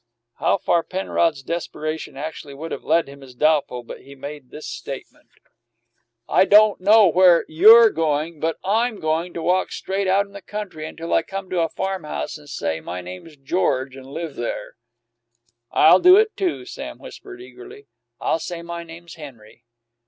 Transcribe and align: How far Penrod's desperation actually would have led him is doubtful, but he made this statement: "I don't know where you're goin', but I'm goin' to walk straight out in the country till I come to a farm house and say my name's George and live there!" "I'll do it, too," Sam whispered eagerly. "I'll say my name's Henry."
How 0.39 0.57
far 0.57 0.81
Penrod's 0.81 1.43
desperation 1.43 2.17
actually 2.17 2.55
would 2.55 2.71
have 2.71 2.83
led 2.83 3.07
him 3.07 3.21
is 3.21 3.35
doubtful, 3.35 3.83
but 3.83 4.01
he 4.01 4.15
made 4.15 4.49
this 4.49 4.65
statement: 4.65 5.29
"I 6.27 6.43
don't 6.45 6.81
know 6.81 7.05
where 7.05 7.45
you're 7.47 7.91
goin', 7.91 8.39
but 8.39 8.57
I'm 8.63 8.99
goin' 8.99 9.31
to 9.35 9.43
walk 9.43 9.71
straight 9.71 10.07
out 10.07 10.25
in 10.25 10.31
the 10.31 10.41
country 10.41 10.91
till 10.97 11.13
I 11.13 11.21
come 11.21 11.51
to 11.51 11.59
a 11.61 11.69
farm 11.69 12.03
house 12.05 12.35
and 12.35 12.49
say 12.49 12.79
my 12.81 13.01
name's 13.01 13.35
George 13.35 13.95
and 13.95 14.07
live 14.07 14.37
there!" 14.37 14.75
"I'll 15.69 15.99
do 15.99 16.17
it, 16.17 16.35
too," 16.35 16.65
Sam 16.65 16.97
whispered 16.97 17.39
eagerly. 17.39 17.85
"I'll 18.19 18.39
say 18.39 18.63
my 18.63 18.83
name's 18.83 19.13
Henry." 19.17 19.65